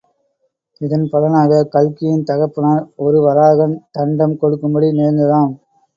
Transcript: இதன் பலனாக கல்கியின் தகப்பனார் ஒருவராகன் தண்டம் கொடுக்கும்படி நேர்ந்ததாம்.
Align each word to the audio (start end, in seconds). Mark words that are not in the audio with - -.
இதன் 0.81 1.05
பலனாக 1.09 1.59
கல்கியின் 1.75 2.23
தகப்பனார் 2.23 2.83
ஒருவராகன் 2.97 3.75
தண்டம் 3.91 4.37
கொடுக்கும்படி 4.37 4.89
நேர்ந்ததாம். 4.93 5.53